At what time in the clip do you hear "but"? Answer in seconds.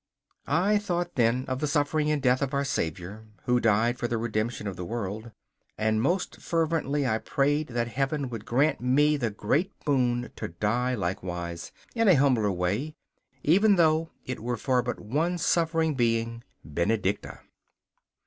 14.81-14.99